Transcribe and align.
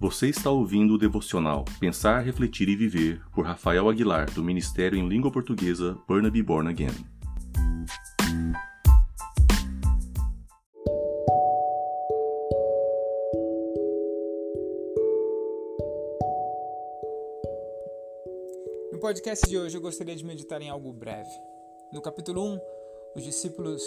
Você 0.00 0.28
está 0.28 0.48
ouvindo 0.48 0.94
o 0.94 0.98
devocional 0.98 1.64
Pensar, 1.80 2.20
Refletir 2.20 2.68
e 2.68 2.76
Viver 2.76 3.20
por 3.34 3.44
Rafael 3.44 3.88
Aguilar, 3.88 4.32
do 4.32 4.44
Ministério 4.44 4.96
em 4.96 5.08
Língua 5.08 5.32
Portuguesa 5.32 5.98
Burnaby 6.06 6.40
Born 6.40 6.70
Again. 6.70 6.94
No 18.92 19.00
podcast 19.00 19.48
de 19.48 19.58
hoje 19.58 19.76
eu 19.76 19.80
gostaria 19.80 20.14
de 20.14 20.24
meditar 20.24 20.62
em 20.62 20.68
algo 20.68 20.92
breve. 20.92 21.28
No 21.92 22.00
capítulo 22.00 22.44
1, 22.44 22.60
os 23.16 23.24
discípulos 23.24 23.82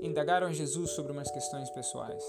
indagaram 0.00 0.52
Jesus 0.52 0.90
sobre 0.92 1.10
umas 1.10 1.28
questões 1.28 1.68
pessoais. 1.70 2.22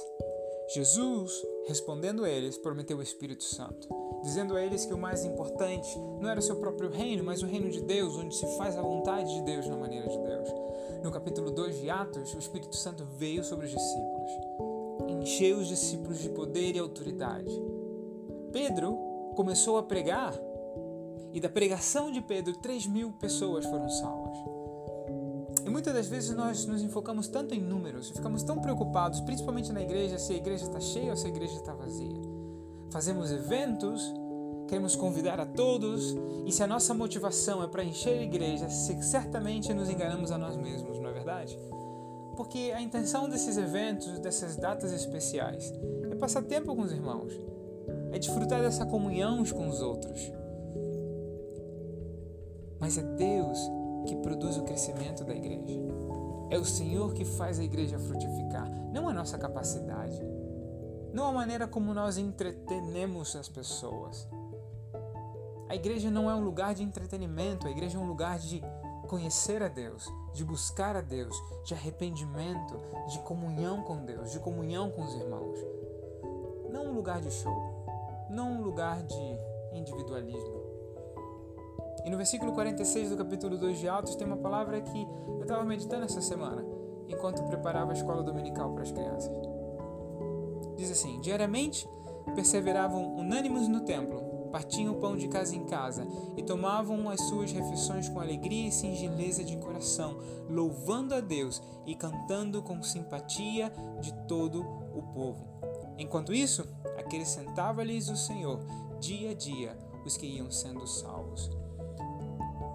Jesus, 0.72 1.32
respondendo 1.68 2.28
eles, 2.28 2.56
prometeu 2.56 2.98
o 2.98 3.02
Espírito 3.02 3.44
Santo, 3.44 3.90
dizendo 4.22 4.56
a 4.56 4.64
eles 4.64 4.86
que 4.86 4.94
o 4.94 4.98
mais 5.00 5.26
importante 5.26 5.98
não 6.22 6.30
era 6.30 6.40
o 6.40 6.44
seu 6.44 6.58
próprio 6.58 6.92
reino, 6.92 7.24
mas 7.24 7.42
o 7.42 7.48
reino 7.48 7.72
de 7.72 7.82
Deus, 7.82 8.16
onde 8.16 8.36
se 8.36 8.46
faz 8.56 8.78
a 8.78 8.82
vontade 8.82 9.34
de 9.34 9.42
Deus 9.42 9.68
na 9.68 9.76
maneira 9.76 10.08
de 10.08 10.18
Deus. 10.18 10.50
No 11.04 11.12
capítulo 11.12 11.50
2 11.50 11.80
de 11.80 11.90
Atos, 11.90 12.36
o 12.36 12.38
Espírito 12.38 12.76
Santo 12.76 13.04
veio 13.18 13.44
sobre 13.44 13.66
os 13.66 13.72
discípulos, 13.72 14.32
encheu 15.10 15.58
os 15.58 15.68
discípulos 15.68 16.20
de 16.20 16.30
poder 16.30 16.76
e 16.76 16.80
autoridade. 16.80 17.52
Pedro 18.52 18.96
começou 19.36 19.76
a 19.80 19.84
pregar, 19.84 20.40
e 21.34 21.40
da 21.40 21.50
pregação 21.50 22.12
de 22.12 22.22
Pedro, 22.22 22.56
3 22.58 22.86
mil 22.86 23.12
pessoas 23.14 23.66
foram 23.66 23.90
salvas. 23.90 24.59
Muitas 25.80 25.94
das 25.94 26.08
vezes 26.08 26.36
nós 26.36 26.66
nos 26.66 26.82
enfocamos 26.82 27.30
tanto 27.30 27.56
em 27.56 27.62
números, 27.62 28.10
ficamos 28.10 28.44
tão 28.44 28.60
preocupados, 28.60 29.22
principalmente 29.22 29.72
na 29.72 29.82
igreja, 29.82 30.20
se 30.20 30.34
a 30.34 30.36
igreja 30.36 30.66
está 30.66 30.78
cheia 30.82 31.12
ou 31.12 31.16
se 31.16 31.26
a 31.26 31.30
igreja 31.30 31.54
está 31.54 31.74
vazia. 31.74 32.22
Fazemos 32.92 33.32
eventos, 33.32 34.14
queremos 34.68 34.94
convidar 34.98 35.40
a 35.40 35.46
todos, 35.46 36.18
e 36.46 36.52
se 36.52 36.62
a 36.62 36.68
nossa 36.68 36.94
motivação 36.94 37.64
é 37.64 37.68
para 37.68 37.82
encher 37.82 38.20
a 38.20 38.22
igreja, 38.22 38.68
certamente 38.70 39.74
nos 39.74 39.90
enganamos 39.90 40.32
a 40.32 40.38
nós 40.38 40.58
mesmos, 40.58 41.00
não 41.00 41.12
é 41.12 41.14
verdade? 41.14 41.58
Porque 42.36 42.74
a 42.76 42.82
intenção 42.82 43.30
desses 43.30 43.56
eventos, 43.56 44.20
dessas 44.20 44.58
datas 44.58 44.92
especiais, 44.92 45.74
é 46.12 46.16
passar 46.16 46.42
tempo 46.42 46.76
com 46.76 46.82
os 46.82 46.92
irmãos, 46.92 47.32
é 48.12 48.20
desfrutar 48.20 48.62
dessa 48.62 48.86
comunhão 48.86 49.46
com 49.46 49.70
os 49.70 49.80
outros. 49.80 50.30
Mas 52.82 52.98
é 52.98 53.02
Deus 53.02 53.79
que 54.06 54.16
produz 54.16 54.58
o 54.58 54.64
crescimento 54.64 55.24
da 55.24 55.34
igreja. 55.34 55.80
É 56.50 56.58
o 56.58 56.66
Senhor 56.66 57.14
que 57.14 57.24
faz 57.24 57.60
a 57.60 57.64
igreja 57.64 58.00
frutificar, 58.00 58.70
não 58.92 59.08
a 59.08 59.14
nossa 59.14 59.38
capacidade, 59.38 60.20
não 61.14 61.26
a 61.26 61.32
maneira 61.32 61.68
como 61.68 61.94
nós 61.94 62.18
entretenemos 62.18 63.36
as 63.36 63.48
pessoas. 63.48 64.28
A 65.68 65.76
igreja 65.76 66.10
não 66.10 66.30
é 66.30 66.34
um 66.34 66.44
lugar 66.44 66.74
de 66.74 66.82
entretenimento, 66.82 67.68
a 67.68 67.72
igreja 67.72 67.98
é 67.98 68.02
um 68.02 68.08
lugar 68.08 68.40
de 68.40 68.64
conhecer 69.08 69.62
a 69.62 69.68
Deus, 69.68 70.08
de 70.34 70.44
buscar 70.46 70.96
a 70.96 71.02
Deus, 71.02 71.36
de 71.66 71.74
arrependimento, 71.74 72.80
de 73.08 73.20
comunhão 73.20 73.84
com 73.84 74.06
Deus, 74.06 74.32
de 74.32 74.40
comunhão 74.40 74.92
com 74.92 75.04
os 75.04 75.14
irmãos. 75.14 75.58
Não 76.72 76.88
um 76.88 76.94
lugar 76.94 77.20
de 77.20 77.32
show, 77.32 77.86
não 78.30 78.54
um 78.54 78.62
lugar 78.62 79.02
de 79.04 79.40
individualismo. 79.74 80.69
E 82.06 82.10
no 82.10 82.18
versículo 82.18 82.54
46 82.54 83.10
do 83.10 83.18
capítulo 83.18 83.58
2 83.58 83.80
de 83.80 83.90
Atos 83.90 84.16
tem 84.16 84.26
uma 84.26 84.38
palavra 84.38 84.82
que 84.82 85.08
eu 85.28 85.42
estava 85.42 85.64
meditando 85.64 86.06
essa 86.06 86.22
semana, 86.22 86.66
enquanto 87.08 87.44
preparava 87.44 87.92
a 87.92 87.94
escola 87.94 88.24
dominical 88.24 88.74
para 88.74 88.84
as 88.84 88.92
crianças. 88.92 89.32
Diz 90.76 90.92
assim: 90.92 91.20
Diariamente 91.22 91.88
perseveravam 92.36 93.16
unânimes 93.16 93.68
no 93.68 93.82
templo, 93.82 94.50
partiam 94.52 94.94
o 94.94 95.00
pão 95.00 95.18
de 95.18 95.28
casa 95.28 95.56
em 95.56 95.66
casa 95.66 96.08
e 96.38 96.44
tomavam 96.44 97.10
as 97.10 97.22
suas 97.24 97.52
refeições 97.52 98.08
com 98.08 98.20
alegria 98.20 98.68
e 98.68 98.72
singeleza 98.72 99.44
de 99.44 99.58
coração, 99.58 100.18
louvando 100.50 101.14
a 101.14 101.20
Deus 101.20 101.62
e 101.86 101.96
cantando 101.96 102.62
com 102.62 102.82
simpatia 102.82 103.72
de 104.00 104.14
todo 104.28 104.62
o 104.94 105.02
povo. 105.14 105.48
Enquanto 105.98 106.34
isso, 106.34 106.66
acrescentava-lhes 106.98 108.08
o 108.10 108.16
Senhor 108.16 108.60
dia 109.00 109.32
a 109.32 109.34
dia 109.34 109.78
os 110.06 110.16
que 110.16 110.26
iam 110.26 110.50
sendo 110.50 110.88
salvos. 110.88 111.50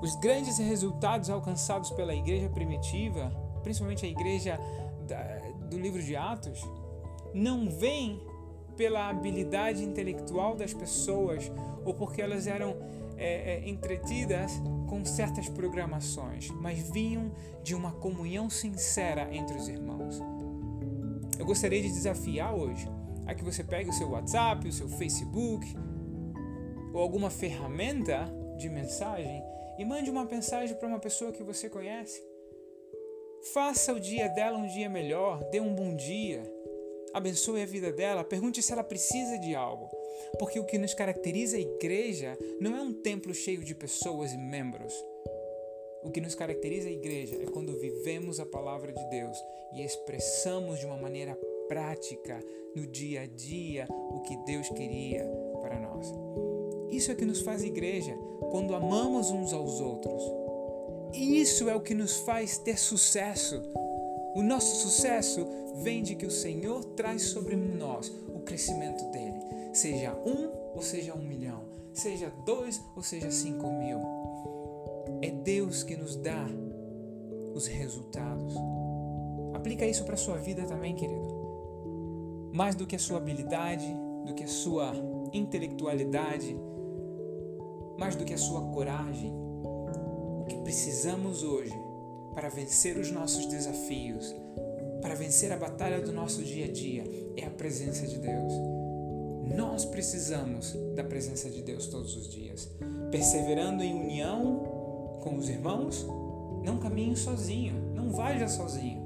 Os 0.04 0.14
grandes 0.16 0.58
resultados 0.58 1.30
alcançados 1.30 1.90
pela 1.90 2.14
igreja 2.14 2.50
primitiva, 2.50 3.32
principalmente 3.62 4.04
a 4.04 4.08
igreja 4.10 4.60
do 5.70 5.78
livro 5.78 6.02
de 6.02 6.14
Atos, 6.14 6.60
não 7.32 7.70
vêm 7.70 8.20
pela 8.76 9.08
habilidade 9.08 9.82
intelectual 9.82 10.56
das 10.56 10.74
pessoas 10.74 11.50
ou 11.86 11.94
porque 11.94 12.20
elas 12.20 12.46
eram 12.46 12.76
é, 13.16 13.54
é, 13.54 13.66
entretidas 13.66 14.52
com 14.90 15.02
certas 15.06 15.48
programações, 15.48 16.50
mas 16.50 16.86
vinham 16.90 17.32
de 17.62 17.74
uma 17.74 17.92
comunhão 17.92 18.50
sincera 18.50 19.34
entre 19.34 19.56
os 19.56 19.68
irmãos. 19.68 20.20
Eu 21.38 21.46
gostaria 21.46 21.80
de 21.80 21.88
desafiar 21.88 22.54
hoje 22.54 22.86
a 23.26 23.34
que 23.34 23.42
você 23.42 23.64
pegue 23.64 23.88
o 23.88 23.94
seu 23.94 24.10
WhatsApp, 24.10 24.68
o 24.68 24.72
seu 24.72 24.86
Facebook 24.86 25.66
ou 26.92 27.00
alguma 27.00 27.30
ferramenta 27.30 28.30
de 28.58 28.68
mensagem 28.68 29.42
e 29.78 29.84
mande 29.84 30.10
uma 30.10 30.24
mensagem 30.24 30.76
para 30.76 30.88
uma 30.88 30.98
pessoa 30.98 31.32
que 31.32 31.42
você 31.42 31.68
conhece. 31.68 32.22
Faça 33.52 33.92
o 33.92 34.00
dia 34.00 34.28
dela 34.28 34.56
um 34.56 34.66
dia 34.66 34.88
melhor, 34.88 35.42
dê 35.50 35.60
um 35.60 35.74
bom 35.74 35.94
dia, 35.94 36.42
abençoe 37.12 37.62
a 37.62 37.66
vida 37.66 37.92
dela, 37.92 38.24
pergunte 38.24 38.62
se 38.62 38.72
ela 38.72 38.82
precisa 38.82 39.38
de 39.38 39.54
algo. 39.54 39.88
Porque 40.38 40.58
o 40.58 40.64
que 40.64 40.78
nos 40.78 40.94
caracteriza 40.94 41.56
a 41.56 41.60
igreja 41.60 42.38
não 42.60 42.76
é 42.76 42.80
um 42.80 42.92
templo 42.92 43.34
cheio 43.34 43.62
de 43.62 43.74
pessoas 43.74 44.32
e 44.32 44.38
membros. 44.38 44.94
O 46.02 46.10
que 46.10 46.20
nos 46.20 46.34
caracteriza 46.34 46.88
a 46.88 46.92
igreja 46.92 47.36
é 47.42 47.46
quando 47.46 47.78
vivemos 47.78 48.38
a 48.38 48.46
palavra 48.46 48.92
de 48.92 49.04
Deus 49.10 49.36
e 49.72 49.82
expressamos 49.82 50.78
de 50.78 50.86
uma 50.86 50.96
maneira 50.96 51.38
prática, 51.68 52.38
no 52.74 52.86
dia 52.86 53.22
a 53.22 53.26
dia, 53.26 53.86
o 53.90 54.20
que 54.20 54.36
Deus 54.44 54.68
queria 54.70 55.24
para 55.62 55.78
nós. 55.78 56.12
Isso 56.90 57.10
é 57.10 57.14
que 57.14 57.24
nos 57.24 57.40
faz 57.40 57.64
igreja, 57.64 58.16
quando 58.54 58.72
amamos 58.72 59.32
uns 59.32 59.52
aos 59.52 59.80
outros. 59.80 60.22
E 61.12 61.40
isso 61.40 61.68
é 61.68 61.74
o 61.74 61.80
que 61.80 61.92
nos 61.92 62.18
faz 62.18 62.56
ter 62.56 62.78
sucesso. 62.78 63.60
O 64.32 64.44
nosso 64.44 64.76
sucesso 64.76 65.44
vem 65.82 66.04
de 66.04 66.14
que 66.14 66.24
o 66.24 66.30
Senhor 66.30 66.84
traz 66.84 67.22
sobre 67.22 67.56
nós 67.56 68.12
o 68.32 68.38
crescimento 68.38 69.10
dele, 69.10 69.40
seja 69.72 70.14
um 70.24 70.52
ou 70.72 70.80
seja 70.82 71.14
um 71.14 71.18
milhão, 71.20 71.64
seja 71.92 72.32
dois 72.46 72.80
ou 72.94 73.02
seja 73.02 73.28
cinco 73.32 73.72
mil. 73.72 73.98
É 75.20 75.32
Deus 75.32 75.82
que 75.82 75.96
nos 75.96 76.14
dá 76.14 76.46
os 77.56 77.66
resultados. 77.66 78.54
Aplica 79.52 79.84
isso 79.84 80.04
para 80.04 80.14
a 80.14 80.16
sua 80.16 80.36
vida 80.36 80.62
também, 80.62 80.94
querido. 80.94 81.26
Mais 82.52 82.76
do 82.76 82.86
que 82.86 82.94
a 82.94 83.00
sua 83.00 83.16
habilidade, 83.16 83.92
do 84.24 84.32
que 84.32 84.44
a 84.44 84.48
sua 84.48 84.92
intelectualidade, 85.32 86.56
mais 87.98 88.16
do 88.16 88.24
que 88.24 88.34
a 88.34 88.38
sua 88.38 88.60
coragem, 88.72 89.32
o 89.32 90.44
que 90.48 90.56
precisamos 90.58 91.42
hoje 91.42 91.74
para 92.34 92.48
vencer 92.48 92.96
os 92.96 93.10
nossos 93.10 93.46
desafios, 93.46 94.34
para 95.00 95.14
vencer 95.14 95.52
a 95.52 95.56
batalha 95.56 96.00
do 96.00 96.12
nosso 96.12 96.42
dia 96.42 96.66
a 96.66 96.72
dia, 96.72 97.04
é 97.36 97.44
a 97.44 97.50
presença 97.50 98.06
de 98.06 98.18
Deus. 98.18 98.52
Nós 99.54 99.84
precisamos 99.84 100.74
da 100.94 101.04
presença 101.04 101.48
de 101.50 101.62
Deus 101.62 101.86
todos 101.86 102.16
os 102.16 102.28
dias, 102.28 102.68
perseverando 103.10 103.82
em 103.82 103.94
união 103.94 105.20
com 105.22 105.36
os 105.36 105.48
irmãos. 105.48 106.06
Não 106.64 106.78
caminhe 106.78 107.14
sozinho, 107.14 107.74
não 107.94 108.10
vá 108.10 108.48
sozinho, 108.48 109.02